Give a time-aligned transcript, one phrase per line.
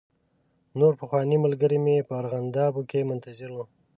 [0.79, 3.57] نور پخواني ملګري مې په ارغنداو کې منتظر و.